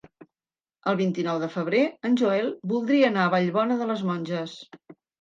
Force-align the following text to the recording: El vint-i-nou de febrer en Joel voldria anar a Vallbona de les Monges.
El 0.91 0.97
vint-i-nou 1.01 1.41
de 1.43 1.51
febrer 1.57 1.83
en 2.11 2.19
Joel 2.23 2.51
voldria 2.75 3.13
anar 3.13 3.29
a 3.31 3.35
Vallbona 3.39 3.83
de 3.85 3.93
les 3.95 4.07
Monges. 4.13 4.61